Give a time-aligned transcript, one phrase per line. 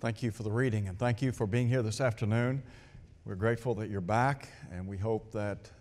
[0.00, 2.62] Thank you for the reading and thank you for being here this afternoon.
[3.24, 5.72] We're grateful that you're back and we hope that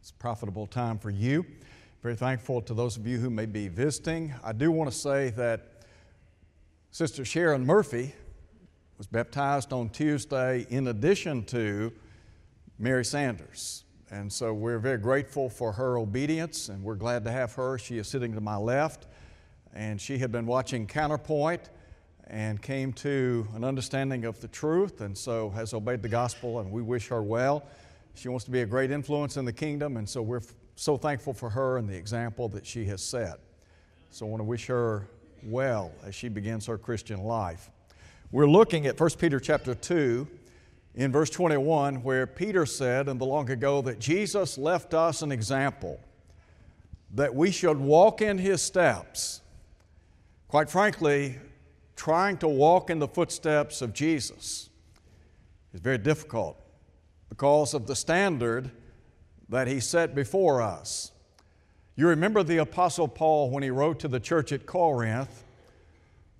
[0.00, 1.44] it's a profitable time for you.
[2.02, 4.32] Very thankful to those of you who may be visiting.
[4.42, 5.82] I do want to say that
[6.90, 8.14] Sister Sharon Murphy
[8.96, 11.92] was baptized on Tuesday in addition to
[12.78, 13.84] Mary Sanders.
[14.10, 17.76] And so we're very grateful for her obedience and we're glad to have her.
[17.76, 19.06] She is sitting to my left
[19.74, 21.68] and she had been watching Counterpoint
[22.30, 26.70] and came to an understanding of the truth and so has obeyed the gospel and
[26.70, 27.66] we wish her well.
[28.14, 30.42] She wants to be a great influence in the kingdom and so we're
[30.76, 33.40] so thankful for her and the example that she has set.
[34.10, 35.08] So I want to wish her
[35.42, 37.68] well as she begins her Christian life.
[38.30, 40.28] We're looking at 1 Peter chapter 2
[40.94, 45.32] in verse 21 where Peter said in the long ago that Jesus left us an
[45.32, 45.98] example
[47.12, 49.40] that we should walk in his steps.
[50.46, 51.38] Quite frankly,
[52.00, 54.70] trying to walk in the footsteps of Jesus
[55.74, 56.58] is very difficult
[57.28, 58.70] because of the standard
[59.50, 61.12] that he set before us.
[61.96, 65.44] You remember the Apostle Paul when he wrote to the church at Corinth,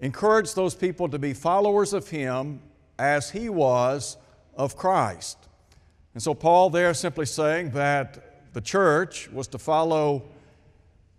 [0.01, 2.63] encouraged those people to be followers of him
[2.99, 4.17] as he was
[4.57, 5.37] of Christ.
[6.15, 10.23] And so, Paul there simply saying that the church was to follow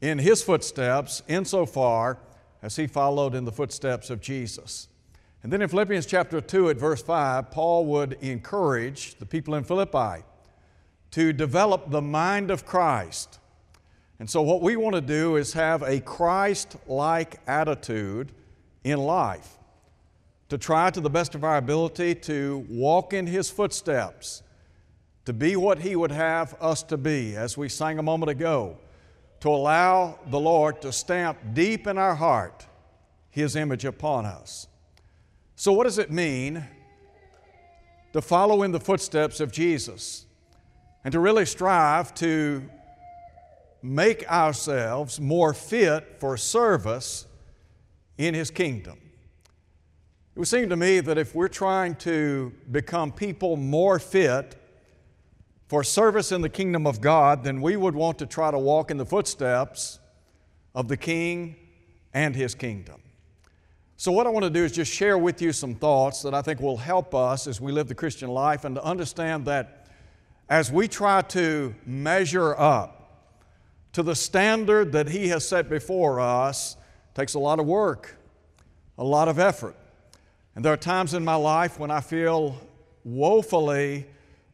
[0.01, 2.17] in his footsteps insofar
[2.61, 4.87] as he followed in the footsteps of Jesus.
[5.43, 9.63] And then in Philippians chapter 2 at verse 5, Paul would encourage the people in
[9.63, 10.23] Philippi
[11.11, 13.39] to develop the mind of Christ.
[14.19, 18.31] And so, what we want to do is have a Christ like attitude
[18.83, 19.57] in life,
[20.49, 24.43] to try to the best of our ability to walk in His footsteps,
[25.25, 28.77] to be what He would have us to be, as we sang a moment ago
[29.41, 32.65] to allow the Lord to stamp deep in our heart
[33.29, 34.67] His image upon us.
[35.55, 36.65] So, what does it mean
[38.13, 40.25] to follow in the footsteps of Jesus
[41.03, 42.63] and to really strive to
[43.81, 47.25] make ourselves more fit for service
[48.17, 48.99] in His kingdom?
[50.35, 54.60] It would seem to me that if we're trying to become people more fit
[55.71, 58.91] for service in the kingdom of God, then we would want to try to walk
[58.91, 59.99] in the footsteps
[60.75, 61.55] of the King
[62.13, 63.01] and His kingdom.
[63.95, 66.41] So, what I want to do is just share with you some thoughts that I
[66.41, 69.87] think will help us as we live the Christian life and to understand that
[70.49, 73.29] as we try to measure up
[73.93, 76.75] to the standard that He has set before us,
[77.15, 78.17] takes a lot of work,
[78.97, 79.77] a lot of effort.
[80.53, 82.59] And there are times in my life when I feel
[83.05, 84.05] woefully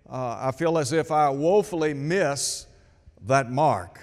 [0.10, 2.68] uh, I feel as if I woefully miss
[3.26, 4.02] that mark.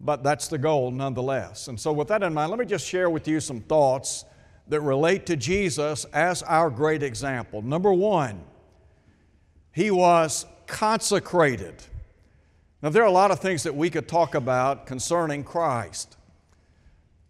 [0.00, 1.68] But that's the goal nonetheless.
[1.68, 4.24] And so, with that in mind, let me just share with you some thoughts
[4.68, 7.62] that relate to Jesus as our great example.
[7.62, 8.42] Number one,
[9.72, 11.74] he was consecrated.
[12.82, 16.16] Now, there are a lot of things that we could talk about concerning Christ.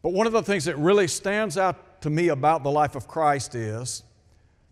[0.02, 3.08] But one of the things that really stands out to me about the life of
[3.08, 4.02] Christ is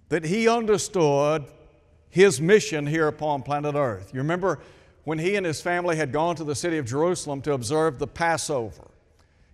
[0.08, 1.46] that he understood
[2.16, 4.14] his mission here upon planet Earth.
[4.14, 4.58] You remember
[5.04, 8.06] when he and his family had gone to the city of Jerusalem to observe the
[8.06, 8.88] Passover.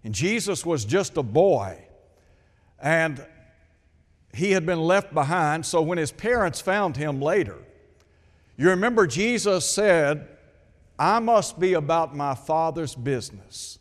[0.05, 1.77] And Jesus was just a boy.
[2.81, 3.27] And
[4.33, 7.59] he had been left behind, so when his parents found him later,
[8.57, 10.29] you remember Jesus said,
[10.97, 13.81] I must be about my Father's business.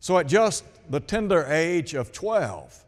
[0.00, 2.84] So at just the tender age of 12,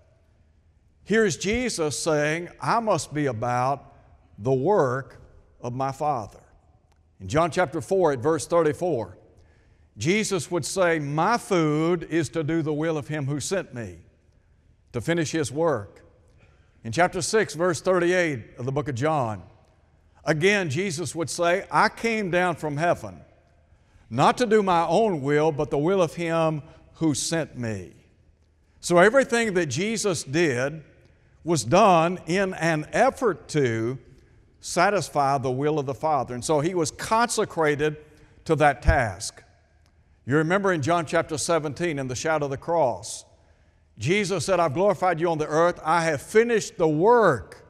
[1.04, 3.91] here's Jesus saying, I must be about
[4.42, 5.22] the work
[5.60, 6.40] of my Father.
[7.20, 9.16] In John chapter 4, at verse 34,
[9.96, 13.98] Jesus would say, My food is to do the will of Him who sent me,
[14.92, 16.04] to finish His work.
[16.82, 19.44] In chapter 6, verse 38 of the book of John,
[20.24, 23.20] again, Jesus would say, I came down from heaven,
[24.10, 26.62] not to do my own will, but the will of Him
[26.94, 27.92] who sent me.
[28.80, 30.82] So everything that Jesus did
[31.44, 33.98] was done in an effort to
[34.62, 36.34] satisfy the will of the Father.
[36.34, 37.96] And so he was consecrated
[38.44, 39.42] to that task.
[40.24, 43.24] You remember in John chapter 17, in the shadow of the cross,
[43.98, 45.80] Jesus said, I've glorified you on the earth.
[45.84, 47.66] I have finished the work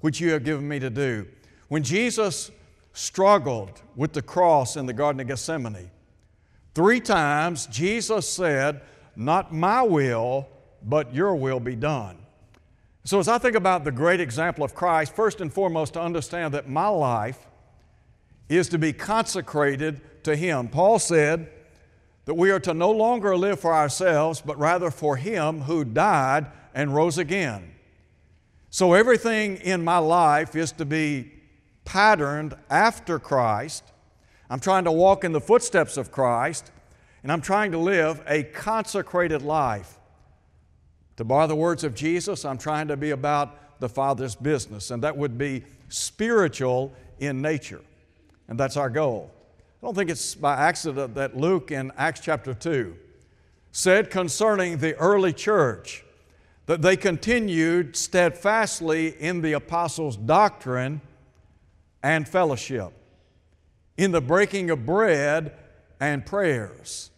[0.00, 1.26] which you have given me to do.
[1.68, 2.52] When Jesus
[2.92, 5.90] struggled with the cross in the Garden of Gethsemane,
[6.74, 8.82] three times Jesus said,
[9.16, 10.48] Not my will,
[10.80, 12.23] but your will be done.
[13.06, 16.54] So, as I think about the great example of Christ, first and foremost, to understand
[16.54, 17.46] that my life
[18.48, 20.68] is to be consecrated to Him.
[20.68, 21.50] Paul said
[22.24, 26.46] that we are to no longer live for ourselves, but rather for Him who died
[26.74, 27.74] and rose again.
[28.70, 31.30] So everything in my life is to be
[31.84, 33.84] patterned after Christ.
[34.48, 36.70] I'm trying to walk in the footsteps of Christ,
[37.22, 39.98] and I'm trying to live a consecrated life.
[41.16, 45.02] To borrow the words of Jesus, I'm trying to be about the Father's business, and
[45.02, 47.80] that would be spiritual in nature.
[48.48, 49.30] And that's our goal.
[49.82, 52.96] I don't think it's by accident that Luke in Acts chapter 2
[53.70, 56.04] said concerning the early church
[56.66, 61.00] that they continued steadfastly in the apostles' doctrine
[62.02, 62.92] and fellowship,
[63.96, 65.52] in the breaking of bread
[66.00, 67.10] and prayers.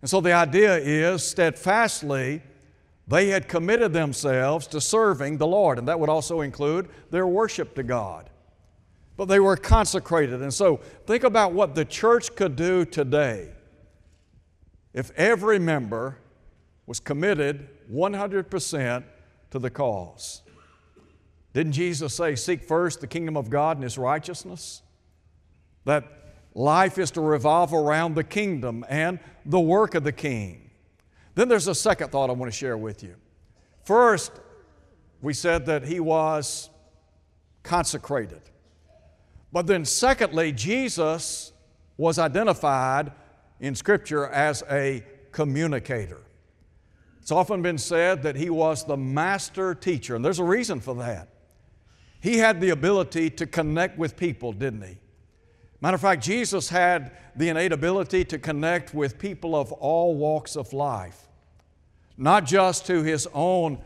[0.00, 2.42] And so the idea is steadfastly
[3.06, 7.74] they had committed themselves to serving the Lord, and that would also include their worship
[7.74, 8.30] to God.
[9.16, 10.40] But they were consecrated.
[10.40, 10.76] And so
[11.06, 13.50] think about what the church could do today
[14.94, 16.18] if every member
[16.86, 19.04] was committed 100%
[19.50, 20.42] to the cause.
[21.52, 24.82] Didn't Jesus say, Seek first the kingdom of God and His righteousness?
[25.84, 26.04] That
[26.54, 30.61] life is to revolve around the kingdom and the work of the king.
[31.34, 33.16] Then there's a second thought I want to share with you.
[33.84, 34.32] First,
[35.20, 36.70] we said that He was
[37.62, 38.42] consecrated.
[39.52, 41.52] But then, secondly, Jesus
[41.96, 43.12] was identified
[43.60, 46.20] in Scripture as a communicator.
[47.20, 50.96] It's often been said that he was the master teacher, and there's a reason for
[50.96, 51.28] that.
[52.20, 54.98] He had the ability to connect with people, didn't he?
[55.82, 60.54] Matter of fact, Jesus had the innate ability to connect with people of all walks
[60.54, 61.26] of life,
[62.16, 63.80] not just to his own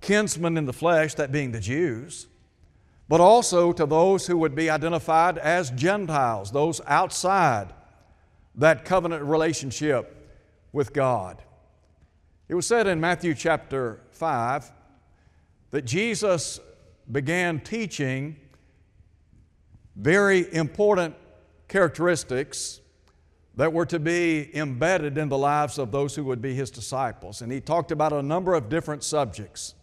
[0.00, 2.26] kinsmen in the flesh, that being the Jews,
[3.06, 7.74] but also to those who would be identified as Gentiles, those outside
[8.54, 10.32] that covenant relationship
[10.72, 11.42] with God.
[12.48, 14.72] It was said in Matthew chapter 5
[15.70, 16.60] that Jesus
[17.10, 18.36] began teaching
[19.94, 21.14] very important
[21.72, 22.82] characteristics
[23.56, 27.40] that were to be embedded in the lives of those who would be his disciples.
[27.40, 29.74] And he talked about a number of different subjects.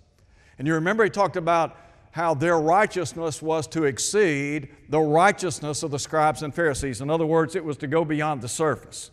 [0.60, 1.76] And you remember he talked about
[2.12, 7.02] how their righteousness was to exceed the righteousness of the scribes and Pharisees.
[7.02, 9.10] In other words, it was to go beyond the surface,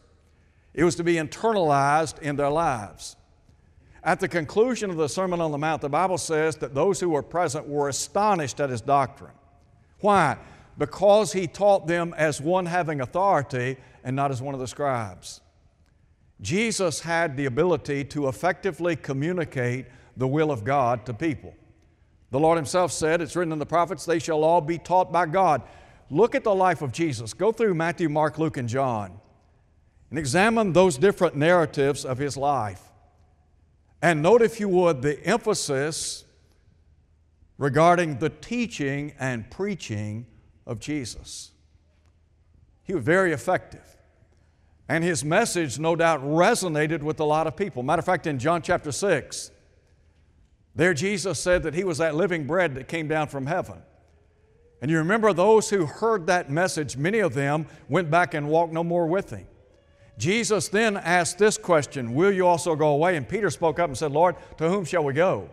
[0.75, 3.17] it was to be internalized in their lives.
[4.05, 7.09] At the conclusion of the Sermon on the Mount, the Bible says that those who
[7.09, 9.33] were present were astonished at his doctrine.
[9.99, 10.37] Why?
[10.79, 15.41] Because he taught them as one having authority and not as one of the scribes.
[16.41, 19.87] Jesus had the ability to effectively communicate
[20.17, 21.55] the will of God to people.
[22.31, 25.27] The Lord Himself said, It's written in the prophets, they shall all be taught by
[25.27, 25.63] God.
[26.11, 27.33] Look at the life of Jesus.
[27.33, 29.19] Go through Matthew, Mark, Luke, and John
[30.11, 32.83] and examine those different narratives of His life.
[34.03, 36.25] And note, if you would, the emphasis
[37.59, 40.27] regarding the teaching and preaching
[40.67, 41.53] of Jesus.
[42.83, 43.97] He was very effective.
[44.89, 47.83] And his message, no doubt, resonated with a lot of people.
[47.83, 49.51] Matter of fact, in John chapter 6,
[50.75, 53.83] there Jesus said that he was that living bread that came down from heaven.
[54.81, 58.73] And you remember those who heard that message, many of them went back and walked
[58.73, 59.47] no more with him.
[60.19, 63.17] Jesus then asked this question Will you also go away?
[63.17, 65.49] And Peter spoke up and said, Lord, to whom shall we go?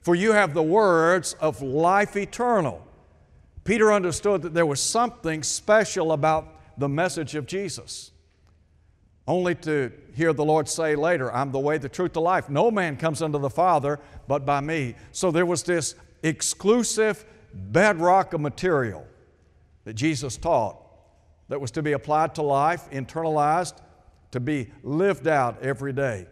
[0.00, 2.86] For you have the words of life eternal.
[3.68, 8.12] Peter understood that there was something special about the message of Jesus.
[9.26, 12.48] Only to hear the Lord say later, I'm the way, the truth, the life.
[12.48, 14.94] No man comes unto the Father but by me.
[15.12, 19.06] So there was this exclusive bedrock of material
[19.84, 20.78] that Jesus taught
[21.48, 23.74] that was to be applied to life, internalized,
[24.30, 26.26] to be lived out every day.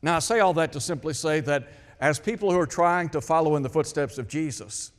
[0.00, 1.68] Now, I say all that to simply say that
[2.00, 4.90] as people who are trying to follow in the footsteps of Jesus,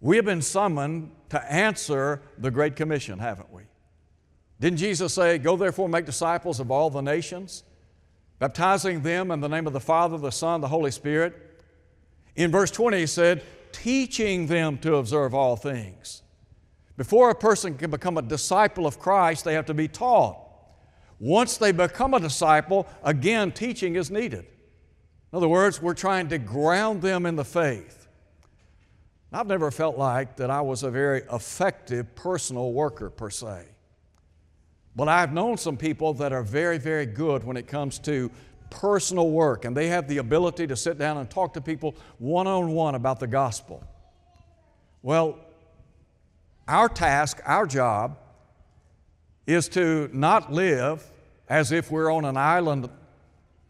[0.00, 3.62] we have been summoned to answer the Great Commission, haven't we?
[4.60, 7.64] Didn't Jesus say, Go therefore, make disciples of all the nations,
[8.38, 11.62] baptizing them in the name of the Father, the Son, the Holy Spirit?
[12.36, 16.22] In verse 20, he said, Teaching them to observe all things
[16.98, 20.36] before a person can become a disciple of Christ, they have to be taught.
[21.20, 24.44] Once they become a disciple, again, teaching is needed.
[25.32, 27.97] In other words, we're trying to ground them in the faith.
[29.32, 33.66] I've never felt like that I was a very effective personal worker per se.
[34.96, 38.30] But I've known some people that are very, very good when it comes to
[38.70, 42.46] personal work, and they have the ability to sit down and talk to people one
[42.46, 43.82] on one about the gospel.
[45.02, 45.38] Well,
[46.66, 48.18] our task, our job,
[49.46, 51.04] is to not live
[51.48, 52.88] as if we're on an island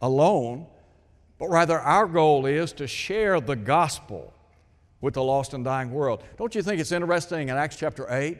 [0.01, 0.67] alone,
[1.39, 4.33] but rather our goal is to share the gospel
[5.01, 6.23] with the lost and dying world.
[6.37, 8.39] Don't you think it's interesting in Acts chapter 8?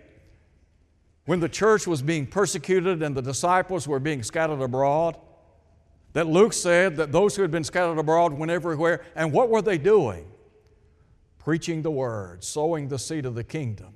[1.27, 5.17] When the church was being persecuted and the disciples were being scattered abroad,
[6.15, 9.05] that Luke said that those who had been scattered abroad went everywhere.
[9.15, 10.27] And what were they doing?
[11.39, 13.93] Preaching the word, sowing the seed of the kingdom.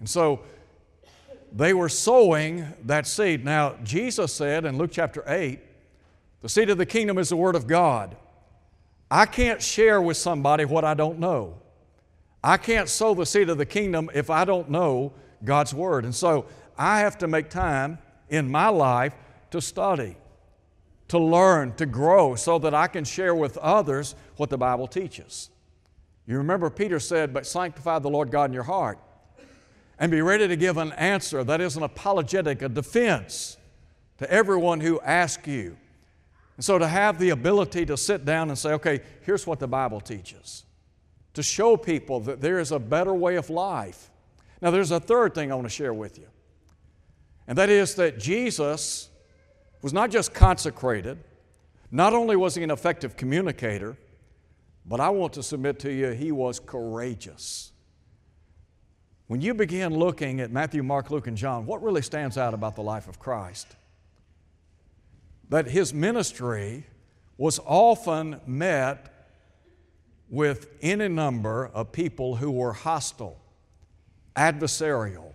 [0.00, 0.40] And so
[1.52, 3.44] they were sowing that seed.
[3.44, 5.60] Now, Jesus said in Luke chapter 8,
[6.42, 8.16] the seed of the kingdom is the word of God.
[9.14, 11.54] I can't share with somebody what I don't know.
[12.42, 15.12] I can't sow the seed of the kingdom if I don't know
[15.44, 16.04] God's word.
[16.04, 19.14] And so I have to make time in my life
[19.52, 20.16] to study,
[21.06, 25.48] to learn, to grow, so that I can share with others what the Bible teaches.
[26.26, 28.98] You remember Peter said, But sanctify the Lord God in your heart
[29.96, 33.58] and be ready to give an answer that is an apologetic, a defense
[34.18, 35.76] to everyone who asks you.
[36.56, 39.66] And so to have the ability to sit down and say, okay, here's what the
[39.66, 40.64] Bible teaches,
[41.34, 44.10] to show people that there is a better way of life.
[44.60, 46.26] Now, there's a third thing I want to share with you,
[47.46, 49.08] and that is that Jesus
[49.82, 51.18] was not just consecrated,
[51.90, 53.96] not only was he an effective communicator,
[54.86, 57.72] but I want to submit to you, he was courageous.
[59.26, 62.76] When you begin looking at Matthew, Mark, Luke, and John, what really stands out about
[62.76, 63.76] the life of Christ?
[65.48, 66.86] That his ministry
[67.36, 69.10] was often met
[70.28, 73.38] with any number of people who were hostile,
[74.36, 75.32] adversarial.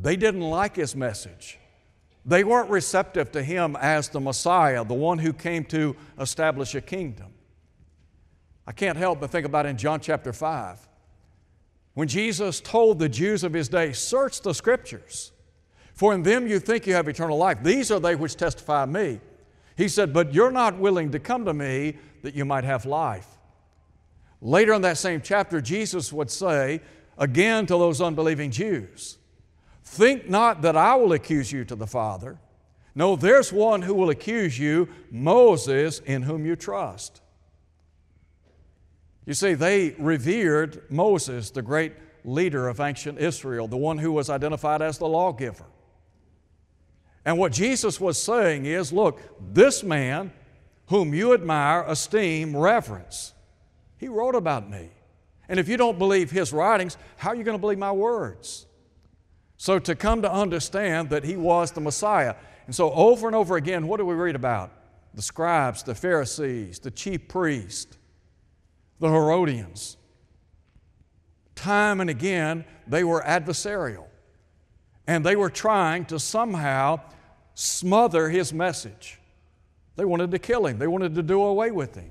[0.00, 1.58] They didn't like his message.
[2.24, 6.80] They weren't receptive to him as the Messiah, the one who came to establish a
[6.80, 7.32] kingdom.
[8.66, 10.88] I can't help but think about in John chapter 5
[11.94, 15.32] when Jesus told the Jews of his day, Search the scriptures,
[15.98, 17.60] for in them you think you have eternal life.
[17.60, 19.18] These are they which testify me.
[19.76, 23.26] He said, But you're not willing to come to me that you might have life.
[24.40, 26.82] Later in that same chapter, Jesus would say
[27.18, 29.18] again to those unbelieving Jews,
[29.82, 32.38] Think not that I will accuse you to the Father.
[32.94, 37.22] No, there's one who will accuse you, Moses, in whom you trust.
[39.26, 44.30] You see, they revered Moses, the great leader of ancient Israel, the one who was
[44.30, 45.64] identified as the lawgiver.
[47.24, 49.20] And what Jesus was saying is look,
[49.52, 50.32] this man
[50.86, 53.34] whom you admire, esteem, reverence,
[53.98, 54.90] he wrote about me.
[55.48, 58.66] And if you don't believe his writings, how are you going to believe my words?
[59.56, 62.36] So, to come to understand that he was the Messiah.
[62.66, 64.70] And so, over and over again, what do we read about?
[65.14, 67.96] The scribes, the Pharisees, the chief priests,
[69.00, 69.96] the Herodians.
[71.54, 74.06] Time and again, they were adversarial.
[75.08, 77.00] And they were trying to somehow
[77.54, 79.18] smother his message.
[79.96, 82.10] They wanted to kill him, they wanted to do away with him.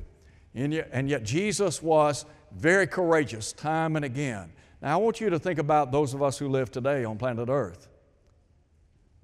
[0.54, 4.52] And yet, and yet, Jesus was very courageous time and again.
[4.82, 7.50] Now, I want you to think about those of us who live today on planet
[7.50, 7.88] Earth.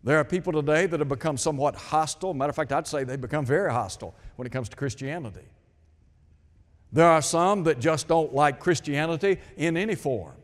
[0.03, 2.35] There are people today that have become somewhat hostile.
[2.35, 5.47] Matter of fact, I'd say they've become very hostile when it comes to Christianity.
[6.91, 10.35] There are some that just don't like Christianity in any form.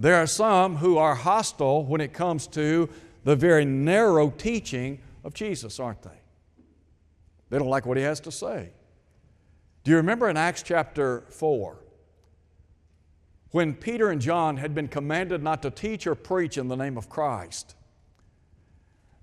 [0.00, 2.88] There are some who are hostile when it comes to
[3.24, 6.20] the very narrow teaching of Jesus, aren't they?
[7.50, 8.70] They don't like what he has to say.
[9.82, 11.78] Do you remember in Acts chapter 4
[13.50, 16.96] when Peter and John had been commanded not to teach or preach in the name
[16.96, 17.74] of Christ?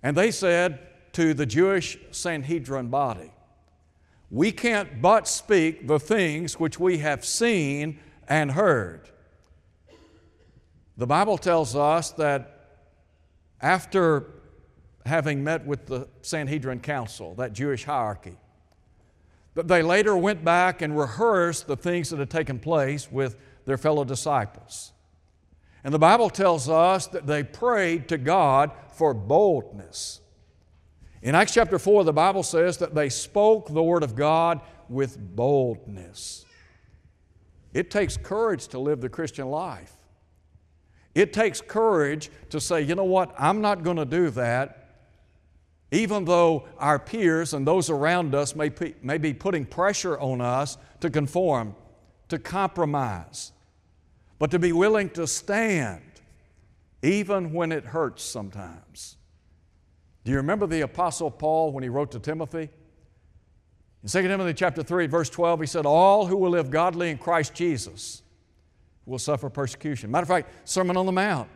[0.03, 0.79] And they said
[1.13, 3.31] to the Jewish Sanhedrin body,
[4.29, 9.09] we can't but speak the things which we have seen and heard.
[10.97, 12.51] The Bible tells us that
[13.61, 14.31] after
[15.05, 18.37] having met with the Sanhedrin Council, that Jewish hierarchy,
[19.53, 23.77] that they later went back and rehearsed the things that had taken place with their
[23.77, 24.93] fellow disciples.
[25.83, 30.21] And the Bible tells us that they prayed to God for boldness.
[31.21, 35.17] In Acts chapter 4, the Bible says that they spoke the Word of God with
[35.35, 36.45] boldness.
[37.73, 39.93] It takes courage to live the Christian life.
[41.15, 44.89] It takes courage to say, you know what, I'm not going to do that,
[45.91, 48.69] even though our peers and those around us may,
[49.01, 51.73] may be putting pressure on us to conform,
[52.27, 53.53] to compromise,
[54.39, 56.03] but to be willing to stand,
[57.01, 59.15] even when it hurts sometimes.
[60.25, 62.69] Do you remember the Apostle Paul when he wrote to Timothy?
[64.03, 67.17] In 2 Timothy chapter 3, verse 12, he said, All who will live godly in
[67.17, 68.21] Christ Jesus
[69.05, 70.11] will suffer persecution.
[70.11, 71.49] Matter of fact, Sermon on the Mount.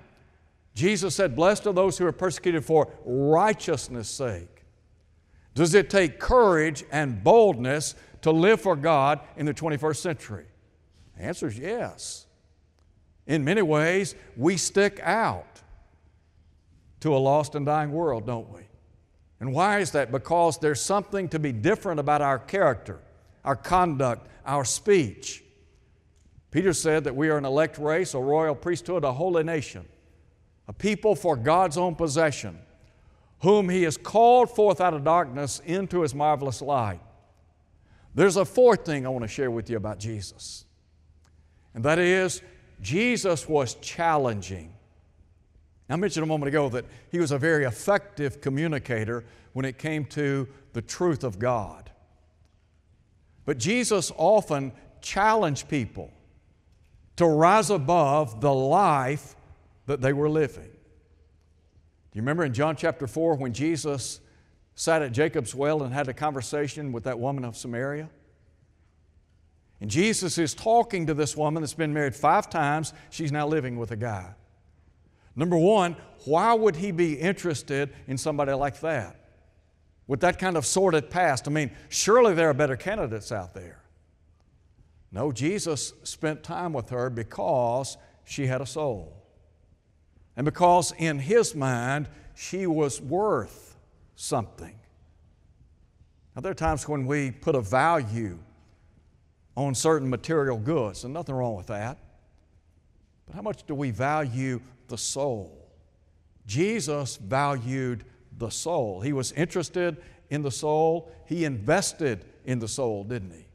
[0.75, 4.63] Jesus said, Blessed are those who are persecuted for righteousness' sake.
[5.55, 10.45] Does it take courage and boldness to live for God in the 21st century?
[11.17, 12.27] The answer is yes.
[13.27, 15.61] In many ways, we stick out
[17.01, 18.61] to a lost and dying world, don't we?
[19.39, 20.11] And why is that?
[20.11, 22.99] Because there's something to be different about our character,
[23.45, 25.43] our conduct, our speech.
[26.51, 29.85] Peter said that we are an elect race, a royal priesthood, a holy nation,
[30.67, 32.57] a people for God's own possession,
[33.41, 37.01] whom He has called forth out of darkness into His marvelous light.
[38.15, 40.65] There's a fourth thing I want to share with you about Jesus,
[41.75, 42.41] and that is
[42.81, 44.73] Jesus was challenging.
[45.91, 50.05] I mentioned a moment ago that he was a very effective communicator when it came
[50.05, 51.89] to the truth of God.
[53.45, 56.11] But Jesus often challenged people
[57.19, 59.35] to rise above the life
[59.87, 60.63] that they were living.
[60.63, 64.21] Do you remember in John chapter 4 when Jesus
[64.75, 68.09] sat at Jacob's well and had a conversation with that woman of Samaria?
[69.81, 72.93] And Jesus is talking to this woman that's been married five times.
[73.09, 74.33] She's now living with a guy.
[75.35, 79.19] Number one, why would he be interested in somebody like that?
[80.07, 81.49] With that kind of sordid past?
[81.49, 83.78] I mean, surely there are better candidates out there.
[85.11, 89.15] No, Jesus spent time with her because she had a soul.
[90.35, 93.77] And because in his mind, she was worth
[94.15, 94.79] something.
[96.35, 98.39] Now, there are times when we put a value
[99.57, 101.97] on certain material goods, and nothing wrong with that.
[103.25, 105.69] But how much do we value the soul?
[106.45, 108.05] Jesus valued
[108.37, 109.01] the soul.
[109.01, 109.97] He was interested
[110.29, 111.11] in the soul.
[111.25, 113.48] He invested in the soul, didn't he?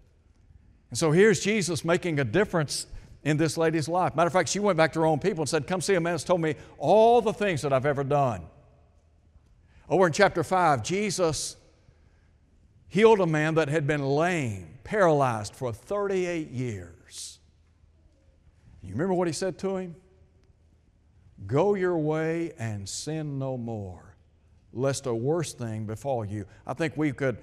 [0.94, 2.86] And so here's Jesus making a difference
[3.24, 4.14] in this lady's life.
[4.14, 6.00] Matter of fact, she went back to her own people and said, Come see a
[6.00, 8.42] man that's told me all the things that I've ever done.
[9.88, 11.56] Over in chapter 5, Jesus
[12.86, 17.40] healed a man that had been lame paralyzed for 38 years.
[18.80, 19.96] You remember what he said to him?
[21.44, 24.14] Go your way and sin no more,
[24.72, 26.46] lest a worse thing befall you.
[26.64, 27.38] I think we could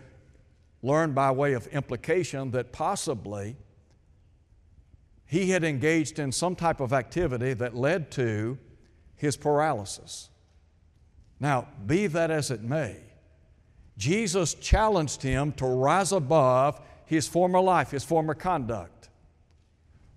[0.81, 3.55] learn by way of implication that possibly
[5.25, 8.57] he had engaged in some type of activity that led to
[9.15, 10.29] his paralysis.
[11.39, 12.97] Now, be that as it may,
[13.97, 19.09] Jesus challenged him to rise above his former life, his former conduct.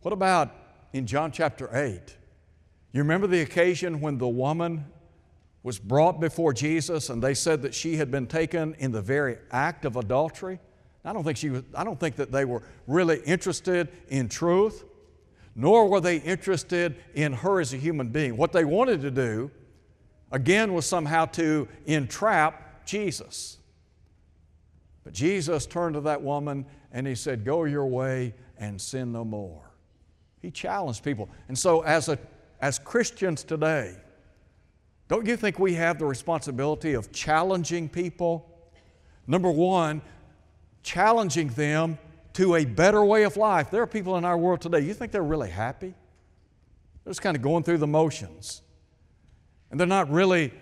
[0.01, 0.55] What about
[0.93, 2.17] in John chapter 8?
[2.93, 4.87] You remember the occasion when the woman
[5.65, 9.39] was brought before Jesus and they said that she had been taken in the very
[9.51, 10.61] act of adultery?
[11.05, 14.85] I don't think, she was, I don't think that they were really interested in truth,
[15.57, 18.37] nor were they interested in her as a human being.
[18.37, 19.51] What they wanted to do,
[20.31, 23.59] again, was somehow to entrap Jesus.
[25.03, 29.25] But Jesus turned to that woman and he said, Go your way and sin no
[29.25, 29.71] more.
[30.41, 31.31] He challenged people.
[31.49, 32.19] And so, as, a,
[32.61, 33.97] as Christians today,
[35.09, 38.51] don't you think we have the responsibility of challenging people?
[39.27, 40.03] Number one,
[40.83, 41.99] challenging them
[42.35, 43.71] to a better way of life.
[43.71, 45.95] There are people in our world today, you think they're really happy?
[47.05, 48.63] They're just kind of going through the motions.
[49.71, 50.53] And they're not really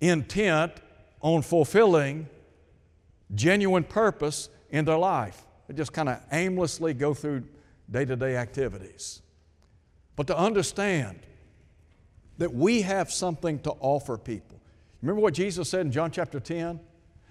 [0.00, 0.72] intent
[1.20, 2.28] on fulfilling
[3.34, 5.44] genuine purpose in their life.
[5.66, 7.44] They just kind of aimlessly go through
[7.90, 9.22] day to day activities.
[10.16, 11.20] But to understand
[12.38, 14.60] that we have something to offer people.
[15.02, 16.80] Remember what Jesus said in John chapter 10?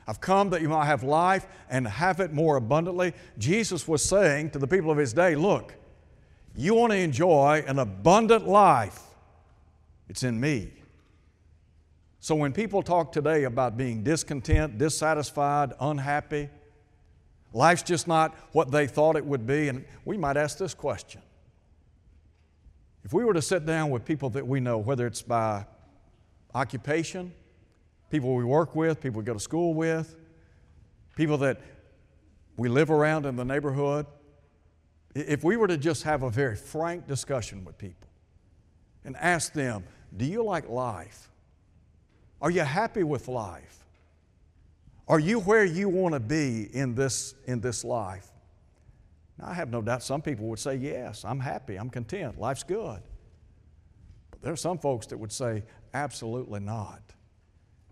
[0.07, 3.13] I've come that you might have life and have it more abundantly.
[3.37, 5.75] Jesus was saying to the people of his day, Look,
[6.55, 9.01] you want to enjoy an abundant life,
[10.07, 10.71] it's in me.
[12.19, 16.49] So when people talk today about being discontent, dissatisfied, unhappy,
[17.53, 19.69] Life's just not what they thought it would be.
[19.69, 21.21] And we might ask this question
[23.03, 25.65] If we were to sit down with people that we know, whether it's by
[26.53, 27.33] occupation,
[28.09, 30.15] people we work with, people we go to school with,
[31.15, 31.61] people that
[32.57, 34.05] we live around in the neighborhood,
[35.15, 38.07] if we were to just have a very frank discussion with people
[39.03, 39.83] and ask them,
[40.15, 41.29] Do you like life?
[42.41, 43.83] Are you happy with life?
[45.07, 48.27] Are you where you want to be in this, in this life?
[49.39, 52.63] Now, I have no doubt some people would say, Yes, I'm happy, I'm content, life's
[52.63, 53.01] good.
[54.31, 57.01] But there are some folks that would say, Absolutely not.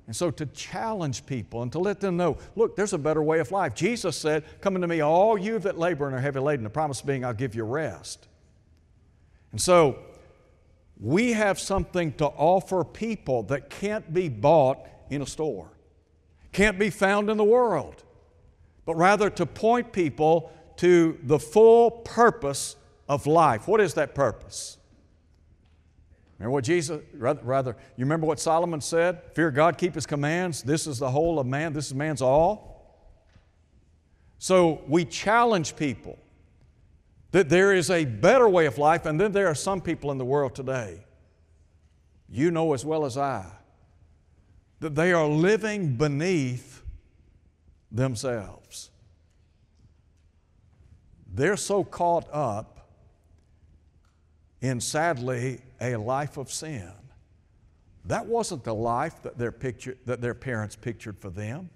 [0.08, 3.40] And so to challenge people and to let them know, look, there's a better way
[3.40, 3.74] of life.
[3.74, 7.02] Jesus said, Come unto me, all you that labor and are heavy laden, the promise
[7.02, 8.28] being, I'll give you rest.
[9.52, 10.00] And so
[11.00, 14.80] we have something to offer people that can't be bought
[15.10, 15.72] in a store
[16.56, 18.02] can't be found in the world,
[18.86, 22.76] but rather to point people to the full purpose
[23.08, 23.68] of life.
[23.68, 24.78] What is that purpose?
[26.38, 29.22] Remember what Jesus, rather, you remember what Solomon said?
[29.34, 30.64] Fear God, keep His commands.
[30.64, 32.76] This is the whole of man, this is man's all.
[34.38, 36.20] So we challenge people
[37.32, 40.18] that there is a better way of life, and then there are some people in
[40.18, 41.04] the world today,
[42.30, 43.46] you know as well as I,
[44.82, 46.82] that they are living beneath
[47.92, 48.90] themselves.
[51.36, 52.88] They're so caught up
[54.62, 56.92] in, sadly, a life of sin.
[58.06, 61.70] That wasn't the life that their, picture, that their parents pictured for them.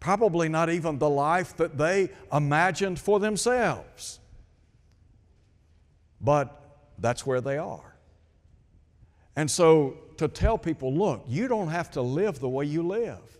[0.00, 4.20] Probably not even the life that they imagined for themselves.
[6.18, 7.94] But that's where they are.
[9.36, 13.38] And so to tell people, look, you don't have to live the way you live.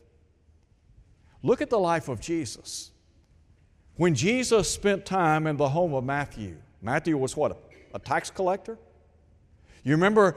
[1.43, 2.92] Look at the life of Jesus.
[4.03, 7.57] When Jesus spent time in the home of Matthew, Matthew was what,
[7.95, 8.77] a, tax collector?
[9.85, 10.35] You remember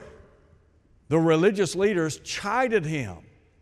[1.08, 3.16] the religious leaders chided him,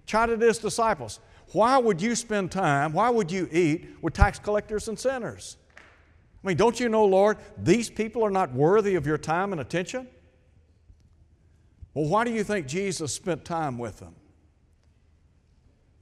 [0.04, 1.20] chided his disciples.
[1.52, 5.56] Why would you spend time, why would you eat with tax collectors and sinners?
[5.78, 9.60] I mean, don't you know, Lord, these people are not worthy of your time and
[9.62, 10.06] attention?
[11.94, 14.14] Well, why do you think Jesus spent time with them?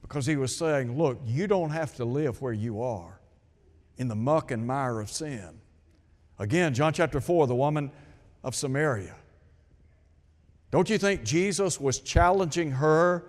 [0.01, 3.21] Because he was saying, Look, you don't have to live where you are
[3.97, 5.61] in the muck and mire of sin.
[6.39, 7.91] Again, John chapter 4, the woman
[8.43, 9.15] of Samaria.
[10.71, 13.23] Don't you think Jesus was challenging her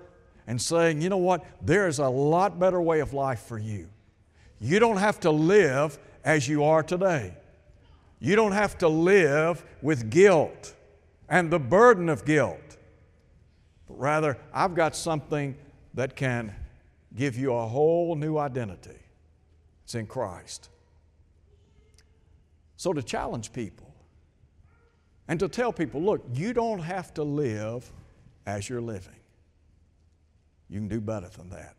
[0.46, 3.88] and saying, you know what, there's a lot better way of life for you.
[4.60, 7.34] You don't have to live as you are today.
[8.18, 10.74] You don't have to live with guilt
[11.28, 12.78] and the burden of guilt.
[13.86, 15.56] But rather, I've got something
[15.92, 16.54] that can
[17.14, 19.03] give you a whole new identity.
[19.84, 20.68] It's in Christ.
[22.76, 23.94] So, to challenge people,
[25.28, 27.90] and to tell people, look, you don't have to live
[28.46, 29.16] as you're living.
[30.68, 31.76] You can do better than that.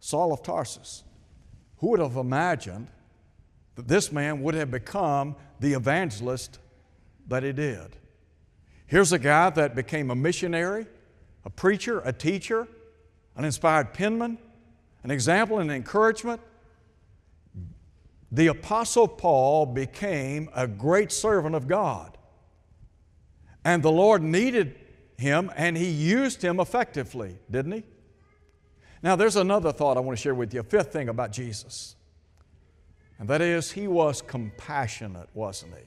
[0.00, 1.04] Saul of Tarsus,
[1.78, 2.88] who would have imagined
[3.76, 6.58] that this man would have become the evangelist
[7.28, 7.96] that he did?
[8.86, 10.86] Here's a guy that became a missionary,
[11.44, 12.68] a preacher, a teacher,
[13.36, 14.38] an inspired penman,
[15.02, 16.40] an example and encouragement.
[18.34, 22.18] The Apostle Paul became a great servant of God.
[23.64, 24.74] And the Lord needed
[25.16, 27.84] him and he used him effectively, didn't he?
[29.04, 31.94] Now, there's another thought I want to share with you, a fifth thing about Jesus.
[33.20, 35.84] And that is, he was compassionate, wasn't he?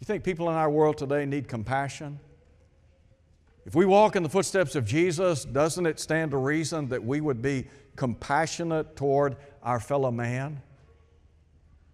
[0.00, 2.18] You think people in our world today need compassion?
[3.66, 7.20] If we walk in the footsteps of Jesus, doesn't it stand to reason that we
[7.20, 10.62] would be compassionate toward our fellow man?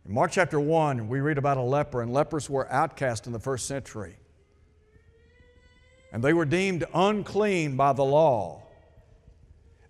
[0.06, 3.38] In Mark chapter 1, we read about a leper, and lepers were outcast in the
[3.38, 4.16] first century.
[6.12, 8.62] And they were deemed unclean by the law.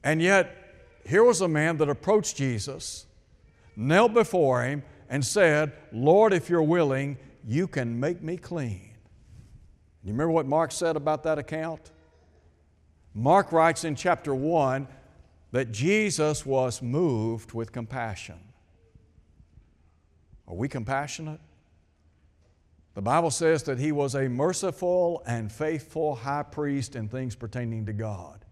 [0.05, 0.57] And yet,
[1.05, 3.07] here was a man that approached Jesus,
[3.74, 8.92] knelt before him, and said, Lord, if you're willing, you can make me clean.
[10.03, 11.90] You remember what Mark said about that account?
[13.14, 14.87] Mark writes in chapter 1
[15.50, 18.38] that Jesus was moved with compassion.
[20.46, 21.40] Are we compassionate?
[22.94, 27.87] The Bible says that he was a merciful and faithful high priest in things pertaining
[27.87, 28.44] to God.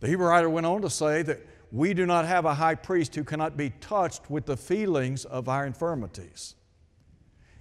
[0.00, 3.14] The Hebrew writer went on to say that we do not have a high priest
[3.14, 6.54] who cannot be touched with the feelings of our infirmities.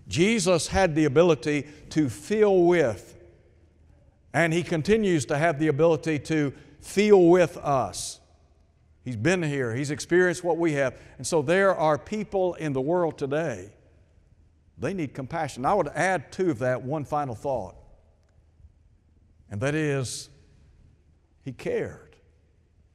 [0.08, 3.16] Jesus had the ability to feel with,
[4.34, 8.20] and he continues to have the ability to feel with us.
[9.06, 10.98] He's been here, He's experienced what we have.
[11.18, 13.70] And so there are people in the world today,
[14.78, 15.66] they need compassion.
[15.66, 17.76] I would add to that one final thought,
[19.50, 20.30] and that is,
[21.44, 22.18] He cared.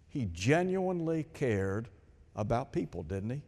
[0.09, 1.89] He genuinely cared
[2.35, 3.43] about people, didn't He?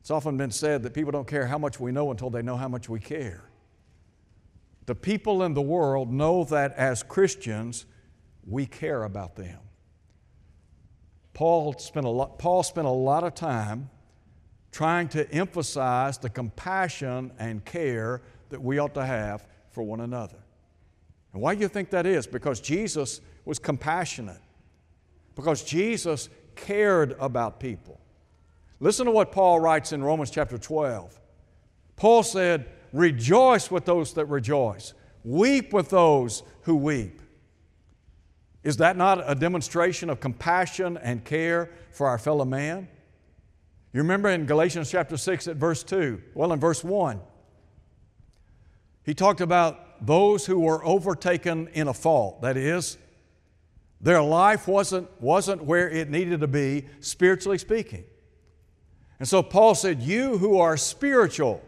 [0.00, 2.56] It's often been said that people don't care how much we know until they know
[2.56, 3.50] how much we care.
[4.86, 7.86] The people in the world know that as Christians,
[8.46, 9.58] we care about them.
[11.36, 13.90] Paul spent a lot, Paul spent a lot of time
[14.72, 20.38] trying to emphasize the compassion and care that we ought to have for one another.
[21.34, 22.26] And why do you think that is?
[22.26, 24.40] Because Jesus was compassionate,
[25.34, 28.00] because Jesus cared about people.
[28.80, 31.20] Listen to what Paul writes in Romans chapter 12.
[31.96, 37.20] Paul said, Rejoice with those that rejoice, weep with those who weep.
[38.66, 42.88] Is that not a demonstration of compassion and care for our fellow man?
[43.92, 47.20] You remember in Galatians chapter 6 at verse 2, well, in verse 1,
[49.04, 52.42] he talked about those who were overtaken in a fault.
[52.42, 52.98] That is,
[54.00, 58.02] their life wasn't, wasn't where it needed to be, spiritually speaking.
[59.20, 61.62] And so Paul said, You who are spiritual,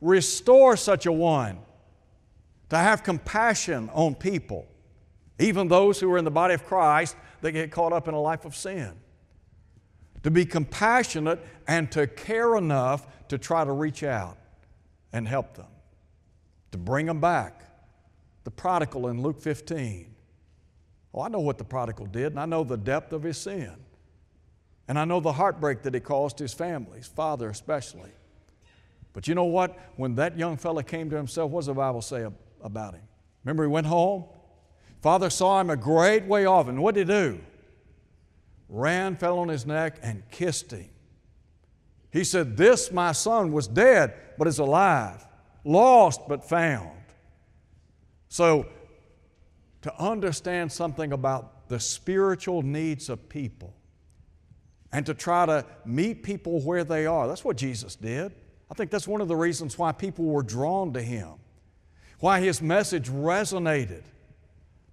[0.00, 1.60] restore such a one
[2.70, 4.66] to have compassion on people,
[5.42, 8.20] even those who are in the body of Christ that get caught up in a
[8.20, 8.92] life of sin.
[10.22, 14.38] To be compassionate and to care enough to try to reach out
[15.12, 15.66] and help them,
[16.70, 17.64] to bring them back.
[18.44, 20.14] The prodigal in Luke 15.
[21.14, 23.72] Oh, I know what the prodigal did, and I know the depth of his sin.
[24.88, 28.10] And I know the heartbreak that it caused his family, his father especially.
[29.12, 29.78] But you know what?
[29.96, 32.26] When that young fellow came to himself, what does the Bible say
[32.62, 33.02] about him?
[33.44, 34.24] Remember, he went home.
[35.02, 37.40] Father saw him a great way off, and what did he do?
[38.68, 40.88] Ran, fell on his neck, and kissed him.
[42.12, 45.26] He said, This my son was dead, but is alive,
[45.64, 46.90] lost, but found.
[48.28, 48.66] So,
[49.82, 53.74] to understand something about the spiritual needs of people
[54.92, 58.32] and to try to meet people where they are, that's what Jesus did.
[58.70, 61.32] I think that's one of the reasons why people were drawn to him,
[62.20, 64.02] why his message resonated,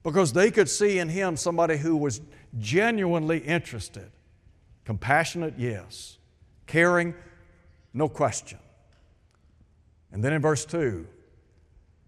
[0.04, 2.22] because they could see in him somebody who was
[2.58, 4.12] genuinely interested.
[4.86, 6.18] Compassionate, yes.
[6.68, 7.14] Caring,
[7.94, 8.60] no question.
[10.12, 11.06] And then in verse 2,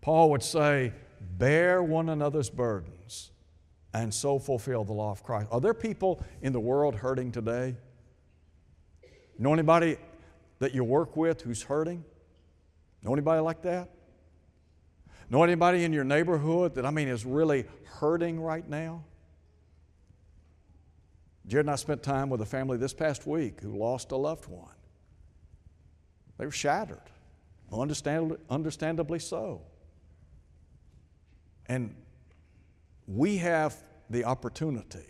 [0.02, 0.94] Paul would say,
[1.38, 3.32] Bear one another's burdens
[3.94, 5.48] and so fulfill the law of Christ.
[5.52, 7.76] Are there people in the world hurting today?
[9.38, 9.98] Know anybody
[10.60, 12.04] that you work with who's hurting?
[13.04, 13.90] Know anybody like that?
[15.32, 19.06] Know anybody in your neighborhood that, I mean, is really hurting right now?
[21.48, 24.48] Jared and I spent time with a family this past week who lost a loved
[24.48, 24.76] one.
[26.38, 27.10] They were shattered,
[27.72, 29.62] understandably, understandably so.
[31.67, 31.96] And
[33.08, 35.08] we have the opportunity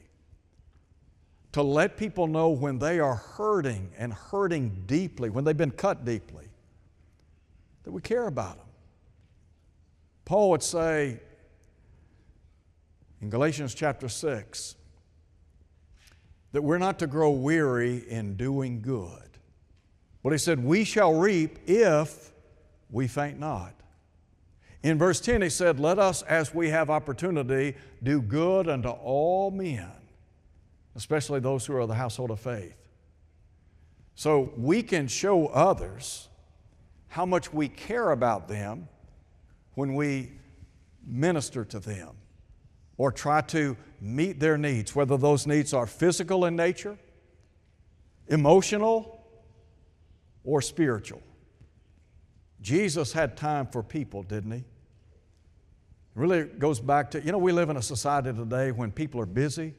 [1.53, 6.05] to let people know when they are hurting and hurting deeply, when they've been cut
[6.05, 6.45] deeply,
[7.85, 8.67] that we care about them.
[10.31, 11.19] Paul would say
[13.19, 14.75] in Galatians chapter 6
[16.53, 19.27] that we're not to grow weary in doing good.
[20.23, 22.31] But he said, We shall reap if
[22.89, 23.73] we faint not.
[24.83, 29.51] In verse 10, he said, Let us, as we have opportunity, do good unto all
[29.51, 29.91] men
[30.95, 32.75] especially those who are of the household of faith.
[34.15, 36.29] So we can show others
[37.09, 38.87] how much we care about them
[39.73, 40.31] when we
[41.05, 42.09] minister to them
[42.97, 46.97] or try to meet their needs, whether those needs are physical in nature,
[48.27, 49.23] emotional,
[50.43, 51.21] or spiritual.
[52.61, 54.57] Jesus had time for people, didn't he?
[54.57, 54.65] It
[56.15, 59.25] really goes back to, you know, we live in a society today when people are
[59.25, 59.73] busy,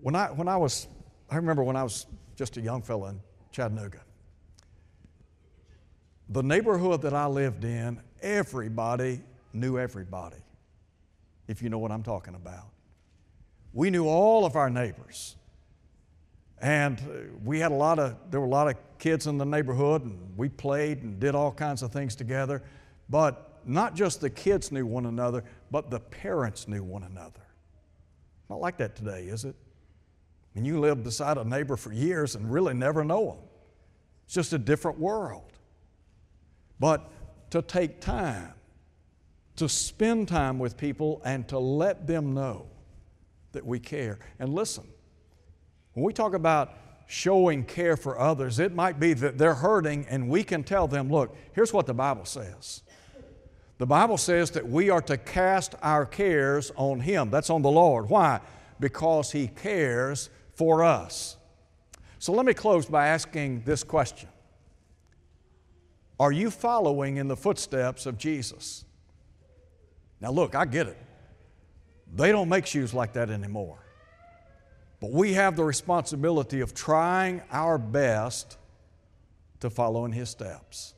[0.00, 0.88] when I, when I was,
[1.30, 3.20] I remember when I was just a young fella in
[3.52, 4.00] Chattanooga.
[6.32, 9.20] The neighborhood that I lived in, everybody
[9.52, 10.38] knew everybody,
[11.46, 12.68] if you know what I'm talking about.
[13.74, 15.36] We knew all of our neighbors.
[16.62, 19.44] And uh, we had a lot of, there were a lot of kids in the
[19.44, 22.62] neighborhood, and we played and did all kinds of things together.
[23.10, 27.42] But not just the kids knew one another, but the parents knew one another.
[28.48, 29.54] Not like that today, is it?
[30.54, 33.44] And you live beside a neighbor for years and really never know them.
[34.24, 35.51] It's just a different world.
[36.82, 37.12] But
[37.50, 38.54] to take time,
[39.54, 42.66] to spend time with people and to let them know
[43.52, 44.18] that we care.
[44.40, 44.82] And listen,
[45.92, 46.74] when we talk about
[47.06, 51.08] showing care for others, it might be that they're hurting and we can tell them,
[51.08, 52.82] look, here's what the Bible says.
[53.78, 57.30] The Bible says that we are to cast our cares on Him.
[57.30, 58.08] That's on the Lord.
[58.08, 58.40] Why?
[58.80, 61.36] Because He cares for us.
[62.18, 64.30] So let me close by asking this question
[66.22, 68.84] Are you following in the footsteps of Jesus?
[70.20, 70.96] Now, look, I get it.
[72.14, 73.80] They don't make shoes like that anymore.
[75.00, 78.56] But we have the responsibility of trying our best
[79.58, 80.94] to follow in His steps.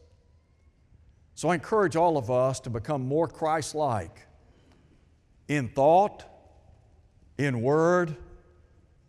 [1.34, 4.26] So I encourage all of us to become more Christ like
[5.48, 6.22] in thought,
[7.38, 8.14] in word,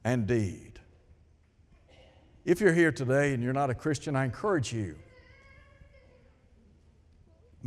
[0.06, 0.80] and deed.
[2.46, 4.96] If you're here today and you're not a Christian, I encourage you.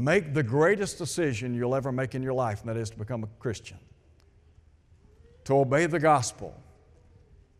[0.01, 3.25] Make the greatest decision you'll ever make in your life, and that is to become
[3.25, 3.77] a Christian.
[5.49, 6.55] to obey the gospel,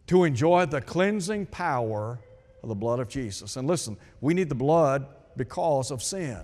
[0.07, 2.19] to enjoy the cleansing power
[2.63, 3.57] of the blood of Jesus.
[3.57, 5.07] And listen, we need the blood
[5.39, 6.37] because of sin.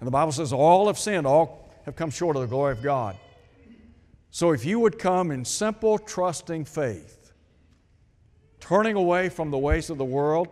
[0.00, 2.82] And the Bible says, all have sinned, all have come short of the glory of
[2.82, 3.16] God.
[4.32, 7.32] So if you would come in simple, trusting faith,
[8.58, 10.48] turning away from the ways of the world,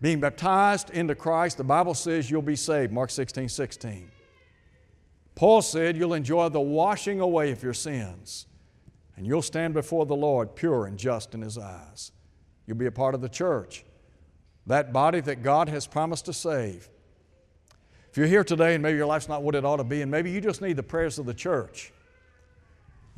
[0.00, 2.92] being baptized into Christ, the Bible says you'll be saved.
[2.92, 4.10] Mark 16, 16.
[5.34, 8.46] Paul said you'll enjoy the washing away of your sins,
[9.16, 12.12] and you'll stand before the Lord pure and just in His eyes.
[12.66, 13.84] You'll be a part of the church,
[14.66, 16.88] that body that God has promised to save.
[18.10, 20.10] If you're here today and maybe your life's not what it ought to be, and
[20.10, 21.92] maybe you just need the prayers of the church,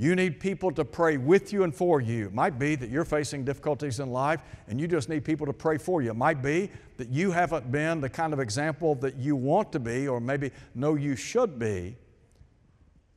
[0.01, 2.29] you need people to pray with you and for you.
[2.29, 5.53] It might be that you're facing difficulties in life and you just need people to
[5.53, 6.09] pray for you.
[6.09, 9.79] It might be that you haven't been the kind of example that you want to
[9.79, 11.99] be or maybe know you should be.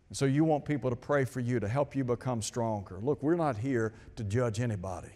[0.09, 2.99] And so you want people to pray for you to help you become stronger.
[3.01, 5.13] Look, we're not here to judge anybody.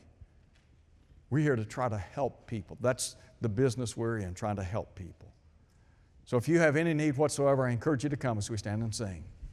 [1.29, 2.77] We're here to try to help people.
[2.79, 5.33] That's the business we're in, trying to help people.
[6.23, 8.83] So if you have any need whatsoever, I encourage you to come as we stand
[8.83, 9.25] and sing.